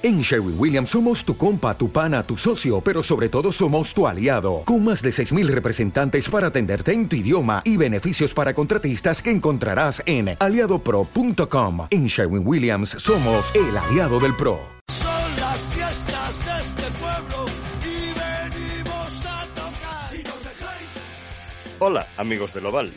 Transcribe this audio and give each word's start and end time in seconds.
En 0.00 0.20
Sherwin 0.20 0.54
Williams 0.56 0.90
somos 0.90 1.24
tu 1.24 1.36
compa, 1.36 1.76
tu 1.76 1.90
pana, 1.90 2.22
tu 2.22 2.36
socio, 2.36 2.80
pero 2.80 3.02
sobre 3.02 3.28
todo 3.28 3.50
somos 3.50 3.92
tu 3.92 4.06
aliado, 4.06 4.62
con 4.64 4.84
más 4.84 5.02
de 5.02 5.10
6.000 5.10 5.48
representantes 5.48 6.28
para 6.28 6.46
atenderte 6.46 6.92
en 6.92 7.08
tu 7.08 7.16
idioma 7.16 7.62
y 7.64 7.76
beneficios 7.76 8.32
para 8.32 8.54
contratistas 8.54 9.20
que 9.20 9.32
encontrarás 9.32 10.00
en 10.06 10.36
aliadopro.com. 10.38 11.88
En 11.90 12.06
Sherwin 12.06 12.46
Williams 12.46 12.90
somos 12.90 13.52
el 13.56 13.76
aliado 13.76 14.20
del 14.20 14.36
PRO. 14.36 14.60
Son 14.86 15.36
las 15.40 15.58
fiestas 15.74 16.44
de 16.44 16.60
este 16.60 16.98
pueblo 17.00 17.46
y 17.82 18.14
venimos 18.14 19.26
a 19.26 19.46
tocar. 19.52 20.10
Si 20.12 20.22
nos 20.22 20.44
dejáis... 20.44 20.88
Hola, 21.80 22.06
amigos 22.16 22.54
del 22.54 22.66
Oval. 22.66 22.92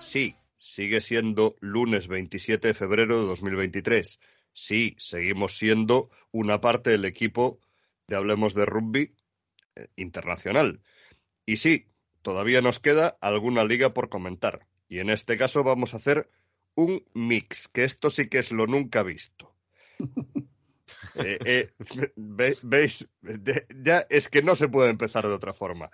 Sí, 0.00 0.34
sigue 0.56 1.02
siendo 1.02 1.56
lunes 1.60 2.08
27 2.08 2.68
de 2.68 2.72
febrero 2.72 3.20
de 3.20 3.26
2023. 3.26 4.18
Sí, 4.60 4.96
seguimos 4.98 5.56
siendo 5.56 6.10
una 6.32 6.60
parte 6.60 6.90
del 6.90 7.04
equipo 7.04 7.60
de 8.08 8.16
Hablemos 8.16 8.54
de 8.54 8.66
Rugby 8.66 9.14
eh, 9.76 9.86
internacional. 9.94 10.80
Y 11.46 11.58
sí, 11.58 11.86
todavía 12.22 12.60
nos 12.60 12.80
queda 12.80 13.16
alguna 13.20 13.62
liga 13.62 13.94
por 13.94 14.08
comentar. 14.08 14.66
Y 14.88 14.98
en 14.98 15.10
este 15.10 15.36
caso 15.36 15.62
vamos 15.62 15.94
a 15.94 15.98
hacer 15.98 16.28
un 16.74 17.04
mix, 17.14 17.68
que 17.68 17.84
esto 17.84 18.10
sí 18.10 18.28
que 18.28 18.38
es 18.40 18.50
lo 18.50 18.66
nunca 18.66 19.02
visto. 19.04 19.54
Eh, 21.14 21.38
eh, 21.44 21.72
ve- 22.16 22.56
¿Veis? 22.62 23.08
De- 23.20 23.66
ya 23.82 24.06
es 24.08 24.28
que 24.28 24.40
no 24.42 24.54
se 24.56 24.68
puede 24.68 24.90
empezar 24.90 25.26
de 25.26 25.32
otra 25.34 25.52
forma. 25.52 25.90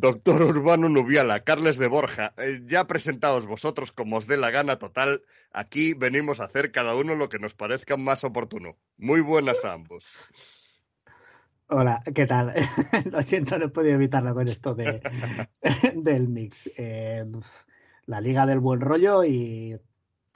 Doctor 0.00 0.42
Urbano 0.42 0.88
Nubiala, 0.88 1.40
Carles 1.40 1.78
de 1.78 1.86
Borja, 1.86 2.34
eh, 2.36 2.62
ya 2.66 2.86
presentaos 2.86 3.46
vosotros 3.46 3.92
como 3.92 4.16
os 4.16 4.26
dé 4.26 4.36
la 4.36 4.50
gana 4.50 4.78
total. 4.78 5.22
Aquí 5.52 5.94
venimos 5.94 6.40
a 6.40 6.44
hacer 6.44 6.72
cada 6.72 6.96
uno 6.96 7.14
lo 7.14 7.28
que 7.28 7.38
nos 7.38 7.54
parezca 7.54 7.96
más 7.96 8.24
oportuno. 8.24 8.76
Muy 8.96 9.20
buenas 9.20 9.64
a 9.64 9.72
ambos. 9.72 10.16
Hola, 11.68 12.02
¿qué 12.14 12.26
tal? 12.26 12.52
Lo 13.10 13.22
siento, 13.22 13.58
no 13.58 13.66
he 13.66 13.68
podido 13.68 13.94
evitarlo 13.94 14.34
con 14.34 14.48
esto 14.48 14.74
de, 14.74 15.00
del 15.94 16.28
mix. 16.28 16.70
Eh, 16.76 17.24
la 18.06 18.20
liga 18.20 18.46
del 18.46 18.60
buen 18.60 18.80
rollo 18.80 19.24
y, 19.24 19.78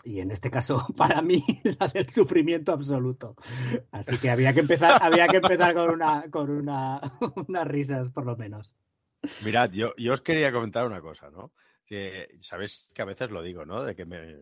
y 0.04 0.20
en 0.20 0.30
este 0.30 0.50
caso, 0.50 0.86
para 0.96 1.20
mí, 1.20 1.44
la 1.78 1.88
del 1.88 2.08
sufrimiento 2.08 2.72
absoluto. 2.72 3.36
Así 3.90 4.18
que 4.18 4.30
había 4.30 4.54
que 4.54 4.60
empezar, 4.60 5.02
había 5.02 5.28
que 5.28 5.38
empezar 5.38 5.74
con 5.74 5.90
una, 5.90 6.30
con 6.30 6.50
una, 6.50 7.00
unas 7.46 7.66
risas, 7.66 8.08
por 8.08 8.24
lo 8.24 8.36
menos. 8.36 8.76
Mirad, 9.44 9.70
yo, 9.72 9.94
yo 9.96 10.12
os 10.14 10.20
quería 10.20 10.52
comentar 10.52 10.86
una 10.86 11.00
cosa, 11.00 11.30
¿no? 11.30 11.52
Que 11.84 12.28
sabéis 12.40 12.86
que 12.94 13.02
a 13.02 13.06
veces 13.06 13.30
lo 13.30 13.42
digo, 13.42 13.64
¿no? 13.64 13.82
De 13.82 13.94
que 13.94 14.04
me, 14.04 14.36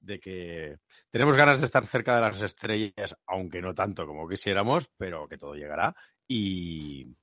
de 0.00 0.18
que 0.18 0.78
tenemos 1.10 1.36
ganas 1.36 1.60
de 1.60 1.66
estar 1.66 1.86
cerca 1.86 2.16
de 2.16 2.20
las 2.22 2.42
estrellas, 2.42 3.16
aunque 3.26 3.60
no 3.60 3.74
tanto 3.74 4.06
como 4.06 4.28
quisiéramos, 4.28 4.90
pero 4.96 5.28
que 5.28 5.38
todo 5.38 5.54
llegará. 5.54 5.94
Y, 6.26 7.16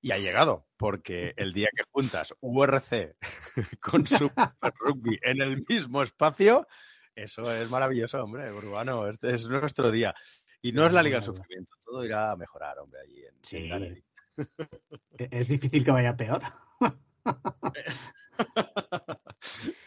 y 0.00 0.12
ha 0.12 0.18
llegado, 0.18 0.66
porque 0.76 1.34
el 1.36 1.52
día 1.52 1.68
que 1.74 1.82
juntas 1.90 2.34
URC 2.40 3.16
con 3.80 4.06
Super 4.06 4.52
Rugby 4.78 5.18
en 5.22 5.42
el 5.42 5.64
mismo 5.68 6.02
espacio, 6.02 6.66
eso 7.14 7.52
es 7.52 7.68
maravilloso, 7.70 8.22
hombre, 8.22 8.52
Urbano. 8.52 9.08
Este 9.08 9.34
es 9.34 9.48
nuestro 9.48 9.90
día. 9.90 10.14
Y 10.62 10.72
no 10.72 10.86
es 10.86 10.92
la 10.92 11.02
Liga 11.02 11.16
del 11.16 11.24
Sufrimiento, 11.24 11.74
todo 11.84 12.04
irá 12.04 12.32
a 12.32 12.36
mejorar, 12.36 12.78
hombre, 12.78 13.00
allí 13.00 13.24
en, 13.24 13.34
Sí. 13.42 13.56
en. 13.70 14.04
Es 15.18 15.48
difícil 15.48 15.84
que 15.84 15.90
vaya 15.90 16.16
peor. 16.16 16.42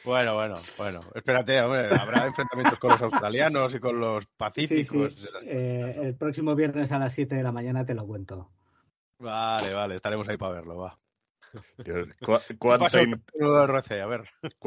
Bueno, 0.04 0.36
bueno, 0.36 0.58
bueno. 0.78 1.00
Espérate, 1.16 1.62
hombre, 1.62 1.88
habrá 1.96 2.28
enfrentamientos 2.28 2.78
con 2.80 2.92
los 2.92 3.02
australianos 3.02 3.74
y 3.74 3.80
con 3.80 4.00
los 4.00 4.24
Sí, 4.24 4.30
sí. 4.30 4.36
pacíficos. 4.38 5.30
Eh, 5.44 5.96
el 6.02 6.16
próximo 6.16 6.56
viernes 6.56 6.92
a 6.92 7.00
las 7.00 7.14
7 7.14 7.36
de 7.36 7.44
la 7.44 7.52
mañana 7.52 7.86
te 7.86 7.94
lo 7.94 8.06
cuento. 8.06 8.52
Vale, 9.20 9.74
vale, 9.74 9.96
estaremos 9.96 10.28
ahí 10.28 10.38
para 10.38 10.54
verlo, 10.54 10.78
va. 10.78 11.00
Dios, 11.78 12.08
cu- 12.20 12.38
¿Qué 12.48 12.58
cuánta, 12.58 13.02
in-? 13.02 13.24
A 14.02 14.06
ver. 14.08 14.24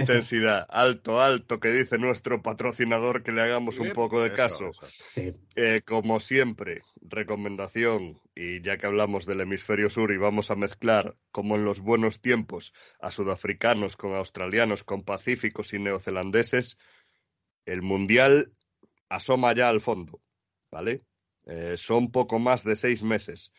intensidad. 0.00 0.66
Alto, 0.68 1.20
alto, 1.20 1.58
que 1.60 1.70
dice 1.70 1.98
nuestro 1.98 2.42
patrocinador 2.42 3.22
que 3.22 3.32
le 3.32 3.42
hagamos 3.42 3.78
un 3.78 3.92
poco 3.92 4.20
de 4.20 4.28
Eso, 4.28 4.36
caso. 4.36 4.70
eso. 4.70 4.86
Sí. 5.12 5.32
Eh, 5.56 5.82
como 5.84 6.20
siempre, 6.20 6.82
recomendación, 7.02 8.20
y 8.34 8.60
ya 8.62 8.76
que 8.78 8.86
hablamos 8.86 9.26
del 9.26 9.40
hemisferio 9.40 9.88
sur 9.90 10.12
y 10.12 10.16
vamos 10.18 10.50
a 10.50 10.56
mezclar, 10.56 11.16
como 11.30 11.56
en 11.56 11.64
los 11.64 11.80
buenos 11.80 12.20
tiempos, 12.20 12.72
a 13.00 13.10
sudafricanos 13.10 13.96
con 13.96 14.14
australianos, 14.14 14.84
con 14.84 15.02
pacíficos 15.02 15.72
y 15.72 15.78
neozelandeses, 15.78 16.78
el 17.66 17.82
Mundial 17.82 18.52
asoma 19.08 19.54
ya 19.54 19.68
al 19.68 19.80
fondo, 19.80 20.20
¿vale? 20.70 21.02
Eh, 21.46 21.76
son 21.76 22.10
poco 22.10 22.38
más 22.38 22.64
de 22.64 22.74
seis 22.76 23.02
meses. 23.02 23.52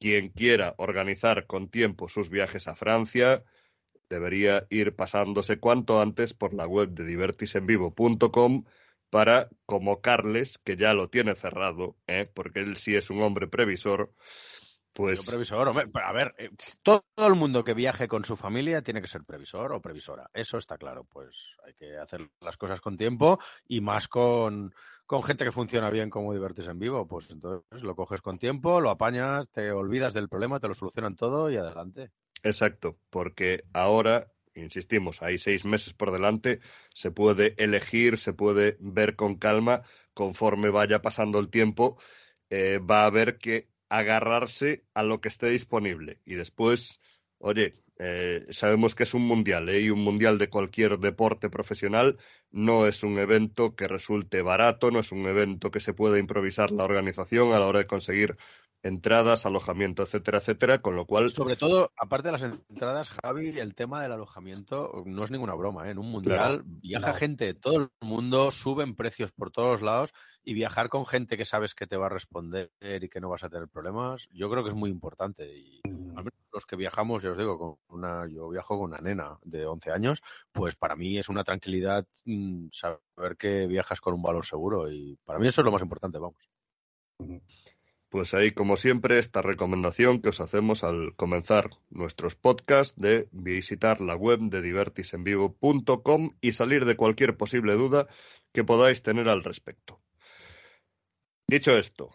Quien 0.00 0.30
quiera 0.30 0.74
organizar 0.78 1.46
con 1.46 1.68
tiempo 1.68 2.08
sus 2.08 2.30
viajes 2.30 2.66
a 2.68 2.74
Francia 2.74 3.44
debería 4.08 4.66
ir 4.70 4.96
pasándose 4.96 5.60
cuanto 5.60 6.00
antes 6.00 6.32
por 6.32 6.54
la 6.54 6.66
web 6.66 6.88
de 6.88 7.04
divertisenvivo.com 7.04 8.64
para, 9.10 9.50
como 9.66 10.00
Carles, 10.00 10.56
que 10.56 10.78
ya 10.78 10.94
lo 10.94 11.10
tiene 11.10 11.34
cerrado, 11.34 11.98
¿eh? 12.06 12.30
porque 12.32 12.60
él 12.60 12.76
sí 12.76 12.96
es 12.96 13.10
un 13.10 13.22
hombre 13.22 13.46
previsor, 13.46 14.14
pues 14.92 15.24
Yo 15.24 15.30
previsor, 15.30 15.68
hombre, 15.68 15.88
a 15.94 16.12
ver, 16.12 16.34
eh, 16.38 16.50
todo 16.82 17.02
el 17.16 17.34
mundo 17.34 17.62
que 17.62 17.74
viaje 17.74 18.08
con 18.08 18.24
su 18.24 18.36
familia 18.36 18.82
tiene 18.82 19.00
que 19.00 19.06
ser 19.06 19.24
previsor 19.24 19.72
o 19.72 19.80
previsora. 19.80 20.28
Eso 20.34 20.58
está 20.58 20.76
claro. 20.78 21.04
Pues 21.04 21.56
hay 21.64 21.74
que 21.74 21.96
hacer 21.96 22.28
las 22.40 22.56
cosas 22.56 22.80
con 22.80 22.96
tiempo 22.96 23.38
y 23.68 23.80
más 23.80 24.08
con, 24.08 24.74
con 25.06 25.22
gente 25.22 25.44
que 25.44 25.52
funciona 25.52 25.90
bien 25.90 26.10
como 26.10 26.32
Divertis 26.32 26.66
en 26.66 26.78
vivo. 26.78 27.06
Pues 27.06 27.30
entonces 27.30 27.82
lo 27.82 27.94
coges 27.94 28.20
con 28.20 28.38
tiempo, 28.38 28.80
lo 28.80 28.90
apañas, 28.90 29.48
te 29.50 29.70
olvidas 29.70 30.12
del 30.12 30.28
problema, 30.28 30.60
te 30.60 30.68
lo 30.68 30.74
solucionan 30.74 31.14
todo 31.14 31.50
y 31.50 31.56
adelante. 31.56 32.10
Exacto, 32.42 32.98
porque 33.10 33.64
ahora, 33.72 34.32
insistimos, 34.54 35.22
hay 35.22 35.38
seis 35.38 35.64
meses 35.64 35.92
por 35.94 36.10
delante, 36.10 36.60
se 36.94 37.10
puede 37.10 37.54
elegir, 37.58 38.18
se 38.18 38.32
puede 38.32 38.76
ver 38.80 39.14
con 39.14 39.36
calma, 39.36 39.82
conforme 40.14 40.70
vaya 40.70 41.02
pasando 41.02 41.38
el 41.38 41.50
tiempo, 41.50 41.98
eh, 42.48 42.78
va 42.78 43.02
a 43.02 43.06
haber 43.06 43.38
que 43.38 43.69
agarrarse 43.90 44.84
a 44.94 45.02
lo 45.02 45.20
que 45.20 45.28
esté 45.28 45.50
disponible. 45.50 46.20
Y 46.24 46.34
después, 46.34 47.00
oye, 47.38 47.74
eh, 47.98 48.46
sabemos 48.48 48.94
que 48.94 49.02
es 49.02 49.12
un 49.12 49.26
mundial, 49.26 49.68
¿eh? 49.68 49.80
y 49.80 49.90
un 49.90 50.02
mundial 50.02 50.38
de 50.38 50.48
cualquier 50.48 50.98
deporte 50.98 51.50
profesional 51.50 52.16
no 52.50 52.86
es 52.86 53.02
un 53.02 53.18
evento 53.18 53.76
que 53.76 53.88
resulte 53.88 54.40
barato, 54.40 54.90
no 54.90 55.00
es 55.00 55.12
un 55.12 55.26
evento 55.26 55.70
que 55.70 55.80
se 55.80 55.92
pueda 55.92 56.18
improvisar 56.18 56.70
la 56.70 56.84
organización 56.84 57.52
a 57.52 57.58
la 57.58 57.66
hora 57.66 57.80
de 57.80 57.86
conseguir 57.86 58.38
entradas, 58.82 59.46
alojamiento, 59.46 60.02
etcétera, 60.02 60.38
etcétera, 60.38 60.80
con 60.80 60.96
lo 60.96 61.04
cual 61.06 61.28
Sobre 61.28 61.56
todo, 61.56 61.92
aparte 61.96 62.28
de 62.28 62.32
las 62.32 62.42
entradas, 62.42 63.10
Javi, 63.22 63.58
el 63.58 63.74
tema 63.74 64.02
del 64.02 64.12
alojamiento 64.12 65.02
no 65.06 65.24
es 65.24 65.30
ninguna 65.30 65.54
broma. 65.54 65.86
¿eh? 65.88 65.90
En 65.92 65.98
un 65.98 66.10
mundial 66.10 66.36
Claro. 66.36 66.62
viaja 66.66 67.04
Claro. 67.06 67.18
gente 67.18 67.44
de 67.46 67.54
todo 67.54 67.76
el 67.76 67.88
mundo, 68.00 68.50
suben 68.50 68.94
precios 68.96 69.32
por 69.32 69.50
todos 69.50 69.82
lados 69.82 70.12
y 70.42 70.54
viajar 70.54 70.88
con 70.88 71.04
gente 71.06 71.36
que 71.36 71.44
sabes 71.44 71.74
que 71.74 71.86
te 71.86 71.96
va 71.96 72.06
a 72.06 72.10
responder 72.10 72.70
y 72.80 73.08
que 73.08 73.20
no 73.20 73.28
vas 73.28 73.44
a 73.44 73.50
tener 73.50 73.68
problemas, 73.68 74.28
yo 74.32 74.48
creo 74.50 74.62
que 74.62 74.70
es 74.70 74.74
muy 74.76 74.90
importante. 74.90 75.46
Y 75.54 75.80
al 75.84 76.24
menos 76.24 76.32
los 76.52 76.66
que 76.66 76.76
viajamos, 76.76 77.22
ya 77.22 77.30
os 77.32 77.38
digo, 77.38 77.58
con 77.58 77.76
una, 77.88 78.26
yo 78.26 78.48
viajo 78.48 78.78
con 78.78 78.90
una 78.90 78.98
nena 78.98 79.38
de 79.42 79.66
11 79.66 79.90
años, 79.92 80.22
pues 80.52 80.74
para 80.74 80.96
mí 80.96 81.18
es 81.18 81.28
una 81.28 81.44
tranquilidad 81.44 82.06
mm, 82.24 82.68
saber 82.72 83.36
que 83.38 83.66
viajas 83.66 84.00
con 84.00 84.14
un 84.14 84.22
valor 84.22 84.44
seguro 84.44 84.90
y 84.90 85.16
para 85.24 85.38
mí 85.38 85.46
eso 85.48 85.60
es 85.60 85.64
lo 85.66 85.72
más 85.72 85.82
importante, 85.82 86.18
vamos. 86.18 86.48
Pues 88.10 88.34
ahí, 88.34 88.50
como 88.50 88.76
siempre, 88.76 89.20
esta 89.20 89.40
recomendación 89.40 90.20
que 90.20 90.30
os 90.30 90.40
hacemos 90.40 90.82
al 90.82 91.14
comenzar 91.14 91.70
nuestros 91.90 92.34
podcasts 92.34 93.00
de 93.00 93.28
visitar 93.30 94.00
la 94.00 94.16
web 94.16 94.40
de 94.40 94.60
divertisenvivo.com 94.62 96.30
y 96.40 96.52
salir 96.52 96.86
de 96.86 96.96
cualquier 96.96 97.36
posible 97.36 97.74
duda 97.74 98.08
que 98.52 98.64
podáis 98.64 99.02
tener 99.02 99.28
al 99.28 99.44
respecto. 99.44 100.00
Dicho 101.46 101.78
esto, 101.78 102.10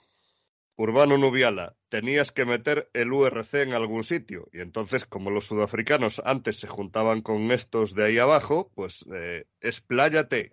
Urbano 0.75 1.17
Nubiala, 1.17 1.77
tenías 1.87 2.33
que 2.33 2.43
meter 2.43 2.89
el 2.93 3.13
URC 3.13 3.53
en 3.53 3.73
algún 3.73 4.03
sitio. 4.03 4.49
Y 4.51 4.59
entonces, 4.59 5.05
como 5.05 5.31
los 5.31 5.47
sudafricanos 5.47 6.21
antes 6.25 6.57
se 6.57 6.67
juntaban 6.67 7.21
con 7.21 7.51
estos 7.51 7.95
de 7.95 8.03
ahí 8.03 8.17
abajo, 8.17 8.69
pues 8.75 9.05
eh, 9.13 9.45
expláyate. 9.61 10.51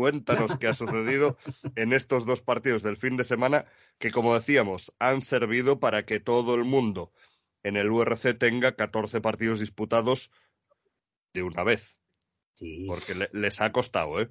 Cuéntanos 0.00 0.56
qué 0.56 0.66
ha 0.66 0.72
sucedido 0.72 1.36
en 1.76 1.92
estos 1.92 2.24
dos 2.24 2.40
partidos 2.40 2.82
del 2.82 2.96
fin 2.96 3.18
de 3.18 3.24
semana 3.24 3.66
que, 3.98 4.10
como 4.10 4.32
decíamos, 4.34 4.94
han 4.98 5.20
servido 5.20 5.78
para 5.78 6.06
que 6.06 6.20
todo 6.20 6.54
el 6.54 6.64
mundo 6.64 7.12
en 7.62 7.76
el 7.76 7.90
URC 7.90 8.32
tenga 8.38 8.76
14 8.76 9.20
partidos 9.20 9.60
disputados 9.60 10.30
de 11.34 11.42
una 11.42 11.64
vez. 11.64 11.98
Sí. 12.54 12.86
Porque 12.88 13.14
le- 13.14 13.28
les 13.34 13.60
ha 13.60 13.72
costado, 13.72 14.22
¿eh? 14.22 14.30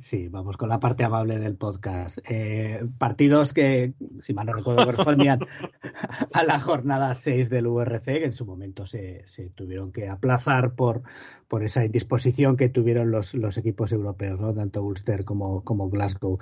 Sí, 0.00 0.28
vamos 0.28 0.56
con 0.56 0.68
la 0.68 0.80
parte 0.80 1.04
amable 1.04 1.38
del 1.38 1.56
podcast. 1.56 2.18
Eh, 2.28 2.86
partidos 2.98 3.52
que, 3.52 3.94
si 4.20 4.34
mal 4.34 4.46
no 4.46 4.54
recuerdo, 4.54 4.84
correspondían 4.84 5.40
a 6.32 6.42
la 6.42 6.60
jornada 6.60 7.14
6 7.14 7.50
del 7.50 7.66
URC, 7.66 8.04
que 8.04 8.24
en 8.24 8.32
su 8.32 8.46
momento 8.46 8.86
se, 8.86 9.22
se 9.26 9.50
tuvieron 9.50 9.92
que 9.92 10.08
aplazar 10.08 10.74
por, 10.74 11.02
por 11.48 11.62
esa 11.62 11.84
indisposición 11.84 12.56
que 12.56 12.68
tuvieron 12.68 13.10
los, 13.10 13.34
los 13.34 13.56
equipos 13.56 13.92
europeos, 13.92 14.40
¿no? 14.40 14.54
tanto 14.54 14.82
Ulster 14.82 15.24
como, 15.24 15.62
como 15.62 15.88
Glasgow. 15.88 16.38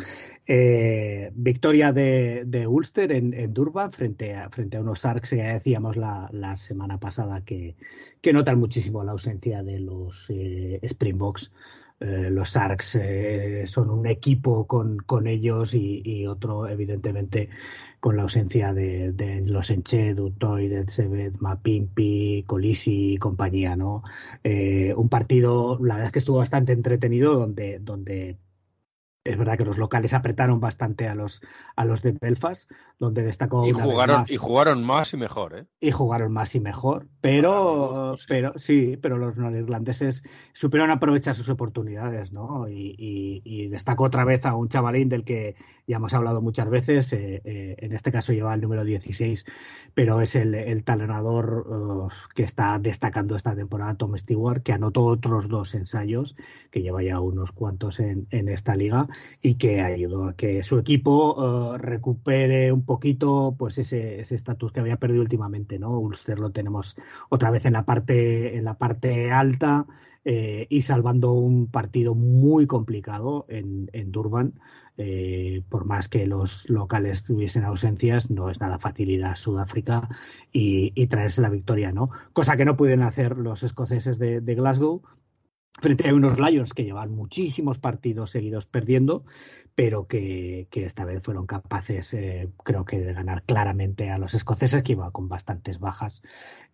Eh, 0.46 1.30
victoria 1.34 1.92
de, 1.92 2.44
de 2.46 2.66
Ulster 2.66 3.12
en, 3.12 3.52
Durban 3.52 3.92
frente 3.92 4.34
a, 4.34 4.48
frente 4.50 4.76
a 4.76 4.80
unos 4.80 5.02
Sharks 5.02 5.30
que 5.30 5.36
ya 5.36 5.52
decíamos 5.54 5.96
la, 5.96 6.28
la 6.32 6.56
semana 6.56 6.98
pasada 6.98 7.44
que, 7.44 7.76
que 8.20 8.32
notan 8.32 8.58
muchísimo 8.58 9.04
la 9.04 9.12
ausencia 9.12 9.62
de 9.62 9.80
los 9.80 10.26
eh, 10.30 10.80
Springboks. 10.82 11.52
Eh, 12.00 12.28
los 12.30 12.52
Sharks 12.52 12.96
eh, 12.96 13.66
son 13.66 13.88
un 13.88 14.06
equipo 14.06 14.66
con, 14.66 14.98
con 14.98 15.26
ellos 15.26 15.74
y, 15.74 16.02
y, 16.04 16.26
otro, 16.26 16.68
evidentemente, 16.68 17.50
con 18.00 18.16
la 18.16 18.22
ausencia 18.22 18.74
de, 18.74 19.12
de 19.12 19.42
los 19.46 19.70
Enche, 19.70 20.14
Dutoy, 20.14 20.70
Sebet, 20.88 21.38
Mapimpi, 21.38 22.44
Colisi 22.46 23.14
y 23.14 23.16
compañía, 23.16 23.76
¿no? 23.76 24.02
Eh, 24.42 24.92
un 24.94 25.08
partido, 25.08 25.78
la 25.80 25.94
verdad 25.94 26.06
es 26.08 26.12
que 26.12 26.18
estuvo 26.18 26.38
bastante 26.38 26.72
entretenido, 26.72 27.34
donde, 27.34 27.78
donde 27.78 28.38
es 29.24 29.38
verdad 29.38 29.56
que 29.56 29.64
los 29.64 29.78
locales 29.78 30.12
apretaron 30.12 30.60
bastante 30.60 31.08
a 31.08 31.14
los 31.14 31.40
a 31.76 31.84
los 31.86 32.02
de 32.02 32.12
Belfast, 32.12 32.70
donde 32.98 33.22
destacó 33.22 33.66
y 33.66 33.72
una 33.72 33.84
jugaron 33.84 34.16
vez 34.16 34.20
más. 34.22 34.30
y 34.30 34.36
jugaron 34.36 34.84
más 34.84 35.14
y 35.14 35.16
mejor, 35.16 35.56
¿eh? 35.56 35.66
y 35.80 35.90
jugaron 35.90 36.32
más 36.32 36.54
y 36.54 36.60
mejor, 36.60 37.08
pero 37.24 38.18
sí. 38.18 38.26
pero 38.28 38.52
sí, 38.56 38.98
pero 39.00 39.16
los 39.16 39.38
neerlandeses 39.38 40.22
supieron 40.52 40.90
aprovechar 40.90 41.34
sus 41.34 41.48
oportunidades, 41.48 42.32
¿no? 42.32 42.68
Y, 42.68 42.94
y, 42.98 43.40
y 43.44 43.68
destacó 43.68 44.04
otra 44.04 44.26
vez 44.26 44.44
a 44.44 44.54
un 44.54 44.68
chavalín 44.68 45.08
del 45.08 45.24
que 45.24 45.56
ya 45.86 45.96
hemos 45.96 46.14
hablado 46.14 46.40
muchas 46.40 46.68
veces, 46.68 47.12
eh, 47.12 47.42
eh, 47.44 47.76
en 47.78 47.92
este 47.92 48.10
caso 48.10 48.32
lleva 48.32 48.54
el 48.54 48.60
número 48.60 48.84
16, 48.84 49.44
pero 49.92 50.20
es 50.20 50.34
el, 50.34 50.54
el 50.54 50.82
talonador 50.82 51.66
uh, 51.66 52.08
que 52.34 52.42
está 52.42 52.78
destacando 52.78 53.36
esta 53.36 53.54
temporada, 53.54 53.94
Tom 53.94 54.16
Stewart, 54.16 54.62
que 54.62 54.72
anotó 54.72 55.04
otros 55.04 55.48
dos 55.48 55.74
ensayos, 55.74 56.36
que 56.70 56.80
lleva 56.80 57.02
ya 57.02 57.20
unos 57.20 57.52
cuantos 57.52 58.00
en, 58.00 58.26
en 58.30 58.48
esta 58.48 58.76
liga 58.76 59.08
y 59.42 59.56
que 59.56 59.82
ayudó 59.82 60.28
a 60.28 60.34
que 60.34 60.62
su 60.62 60.78
equipo 60.78 61.34
uh, 61.34 61.76
recupere 61.76 62.72
un 62.72 62.84
poquito 62.84 63.54
pues 63.58 63.76
ese 63.78 64.20
estatus 64.20 64.72
que 64.72 64.80
había 64.80 64.96
perdido 64.96 65.22
últimamente, 65.22 65.78
¿no? 65.78 65.98
Ulster 65.98 66.38
lo 66.38 66.50
tenemos 66.50 66.96
otra 67.28 67.50
vez 67.50 67.64
en 67.66 67.72
la 67.74 67.84
parte, 67.84 68.56
en 68.56 68.64
la 68.64 68.78
parte 68.78 69.30
alta. 69.30 69.86
Eh, 70.26 70.66
y 70.70 70.80
salvando 70.80 71.32
un 71.32 71.66
partido 71.66 72.14
muy 72.14 72.66
complicado 72.66 73.44
en, 73.50 73.90
en 73.92 74.10
Durban, 74.10 74.54
eh, 74.96 75.62
por 75.68 75.84
más 75.84 76.08
que 76.08 76.26
los 76.26 76.66
locales 76.70 77.24
tuviesen 77.24 77.64
ausencias, 77.64 78.30
no 78.30 78.48
es 78.48 78.58
nada 78.58 78.78
fácil 78.78 79.10
ir 79.10 79.22
a 79.24 79.36
Sudáfrica 79.36 80.08
y, 80.50 81.06
traerse 81.08 81.42
la 81.42 81.50
victoria, 81.50 81.92
¿no? 81.92 82.08
Cosa 82.32 82.56
que 82.56 82.64
no 82.64 82.74
pudieron 82.74 83.04
hacer 83.04 83.36
los 83.36 83.64
escoceses 83.64 84.18
de 84.18 84.54
Glasgow, 84.54 85.02
frente 85.80 86.08
a 86.08 86.14
unos 86.14 86.38
Lions 86.38 86.72
que 86.72 86.84
llevan 86.84 87.10
muchísimos 87.10 87.78
partidos 87.78 88.30
seguidos 88.30 88.66
perdiendo, 88.66 89.24
pero 89.74 90.06
que, 90.06 90.68
que 90.70 90.84
esta 90.84 91.04
vez 91.04 91.20
fueron 91.22 91.46
capaces, 91.46 92.14
eh, 92.14 92.48
creo 92.62 92.84
que, 92.84 93.00
de 93.00 93.12
ganar 93.12 93.42
claramente 93.42 94.10
a 94.10 94.18
los 94.18 94.34
escoceses, 94.34 94.82
que 94.82 94.92
iban 94.92 95.10
con 95.10 95.28
bastantes 95.28 95.80
bajas, 95.80 96.22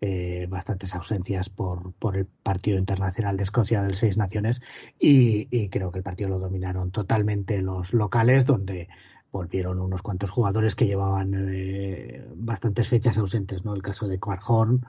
eh, 0.00 0.47
bastantes 0.50 0.94
ausencias 0.94 1.49
por, 1.49 1.93
por, 1.94 2.17
el 2.17 2.26
partido 2.26 2.79
internacional 2.79 3.37
de 3.38 3.44
Escocia 3.44 3.82
del 3.82 3.94
Seis 3.94 4.17
Naciones, 4.19 4.61
y, 4.99 5.49
y 5.50 5.70
creo 5.70 5.93
que 5.93 5.99
el 5.99 6.05
partido 6.05 6.29
lo 6.29 6.38
dominaron 6.38 6.91
totalmente 6.91 7.62
los 7.62 7.94
locales, 7.94 8.44
donde 8.44 8.88
volvieron 9.32 9.80
unos 9.80 10.02
cuantos 10.02 10.30
jugadores 10.30 10.74
que 10.74 10.86
llevaban 10.86 11.34
eh, 11.52 12.26
bastantes 12.34 12.88
fechas 12.88 13.18
ausentes, 13.18 13.64
¿no? 13.64 13.74
El 13.74 13.82
caso 13.82 14.08
de 14.08 14.18
Quarhorn, 14.18 14.84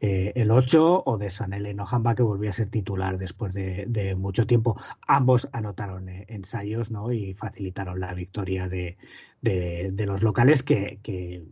eh, 0.00 0.32
el 0.36 0.50
8 0.50 1.04
o 1.06 1.16
de 1.16 1.30
Sanele 1.30 1.72
Nojamba 1.72 2.14
que 2.14 2.22
volvió 2.22 2.50
a 2.50 2.52
ser 2.52 2.68
titular 2.68 3.16
después 3.16 3.54
de, 3.54 3.86
de 3.88 4.14
mucho 4.14 4.46
tiempo. 4.46 4.78
Ambos 5.06 5.48
anotaron 5.52 6.08
eh, 6.08 6.26
ensayos 6.28 6.90
¿no? 6.90 7.12
y 7.12 7.34
facilitaron 7.34 8.00
la 8.00 8.12
victoria 8.12 8.68
de, 8.68 8.98
de, 9.40 9.90
de 9.92 10.06
los 10.06 10.22
locales 10.22 10.62
que, 10.62 11.00
que 11.02 11.46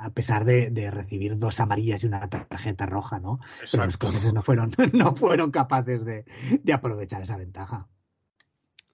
a 0.00 0.10
pesar 0.10 0.44
de, 0.44 0.70
de, 0.70 0.92
recibir 0.92 1.38
dos 1.38 1.58
amarillas 1.58 2.04
y 2.04 2.06
una 2.06 2.20
tarjeta 2.28 2.86
roja, 2.86 3.18
¿no? 3.18 3.40
Exacto. 3.42 3.68
Pero 3.72 3.84
los 3.84 3.94
escoceses 3.94 4.32
no 4.32 4.42
fueron, 4.42 4.72
no 4.92 5.16
fueron 5.16 5.50
capaces 5.50 6.04
de, 6.04 6.24
de 6.62 6.72
aprovechar 6.72 7.22
esa 7.22 7.36
ventaja. 7.36 7.88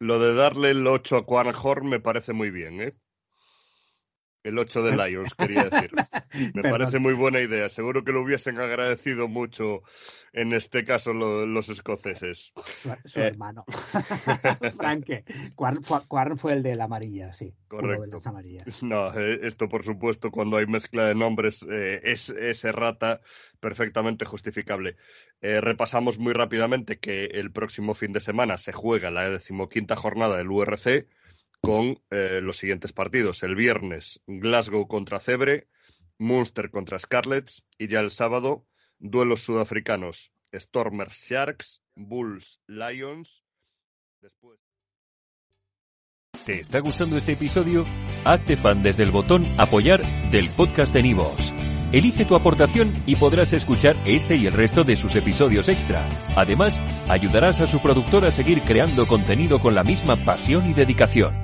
Lo 0.08 0.18
de 0.20 0.34
darle 0.34 0.70
el 0.70 0.86
8 0.86 1.16
a 1.16 1.26
Quarhorn 1.26 1.88
me 1.88 1.98
parece 1.98 2.32
muy 2.32 2.50
bien, 2.50 2.80
¿eh? 2.80 2.94
El 4.44 4.58
8 4.58 4.82
de 4.82 4.92
Lions, 4.94 5.34
quería 5.34 5.64
decir. 5.64 5.90
Me 6.54 6.62
Perdón. 6.62 6.78
parece 6.78 6.98
muy 6.98 7.14
buena 7.14 7.40
idea. 7.40 7.68
Seguro 7.70 8.04
que 8.04 8.12
lo 8.12 8.20
hubiesen 8.20 8.58
agradecido 8.58 9.26
mucho 9.26 9.82
en 10.34 10.52
este 10.52 10.84
caso 10.84 11.14
lo, 11.14 11.46
los 11.46 11.70
escoceses. 11.70 12.52
Su, 12.82 12.94
su 13.06 13.20
eh. 13.20 13.26
hermano. 13.28 13.64
Franke. 14.76 15.24
Quarn 15.54 16.36
fue 16.36 16.52
el 16.52 16.62
de 16.62 16.76
la 16.76 16.84
amarilla, 16.84 17.32
sí. 17.32 17.54
Correcto. 17.68 18.02
De 18.02 18.08
las 18.08 18.26
amarillas. 18.26 18.82
No, 18.82 19.18
eh, 19.18 19.40
esto 19.44 19.68
por 19.70 19.82
supuesto, 19.82 20.30
cuando 20.30 20.58
hay 20.58 20.66
mezcla 20.66 21.06
de 21.06 21.14
nombres, 21.14 21.64
eh, 21.70 22.00
es, 22.02 22.28
es 22.28 22.64
errata 22.64 23.22
perfectamente 23.60 24.26
justificable. 24.26 24.96
Eh, 25.40 25.62
repasamos 25.62 26.18
muy 26.18 26.34
rápidamente 26.34 26.98
que 26.98 27.24
el 27.24 27.50
próximo 27.50 27.94
fin 27.94 28.12
de 28.12 28.20
semana 28.20 28.58
se 28.58 28.72
juega 28.72 29.10
la 29.10 29.30
decimoquinta 29.30 29.96
jornada 29.96 30.36
del 30.36 30.50
URC 30.50 31.06
con 31.64 31.98
eh, 32.10 32.40
los 32.42 32.58
siguientes 32.58 32.92
partidos. 32.92 33.42
El 33.42 33.56
viernes, 33.56 34.20
Glasgow 34.26 34.86
contra 34.86 35.18
Cebre, 35.18 35.66
Munster 36.18 36.70
contra 36.70 36.98
Scarlets 36.98 37.64
y 37.78 37.88
ya 37.88 38.00
el 38.00 38.10
sábado, 38.10 38.66
duelos 38.98 39.40
sudafricanos, 39.42 40.30
Stormers 40.54 41.24
Sharks, 41.26 41.80
Bulls 41.96 42.60
Lions. 42.66 43.44
Después. 44.20 44.60
¿Te 46.44 46.60
está 46.60 46.80
gustando 46.80 47.16
este 47.16 47.32
episodio? 47.32 47.86
Hazte 48.24 48.56
fan 48.56 48.82
desde 48.82 49.02
el 49.02 49.10
botón 49.10 49.46
apoyar 49.58 50.02
del 50.30 50.50
podcast 50.50 50.92
de 50.92 51.02
Nivos. 51.02 51.54
Elige 51.92 52.24
tu 52.24 52.34
aportación 52.34 53.02
y 53.06 53.16
podrás 53.16 53.52
escuchar 53.52 53.96
este 54.04 54.36
y 54.36 54.46
el 54.46 54.52
resto 54.52 54.84
de 54.84 54.96
sus 54.96 55.14
episodios 55.16 55.68
extra. 55.68 56.08
Además, 56.36 56.80
ayudarás 57.08 57.60
a 57.60 57.66
su 57.66 57.80
productor 57.80 58.26
a 58.26 58.30
seguir 58.30 58.62
creando 58.62 59.06
contenido 59.06 59.60
con 59.60 59.74
la 59.74 59.84
misma 59.84 60.16
pasión 60.16 60.68
y 60.68 60.74
dedicación. 60.74 61.43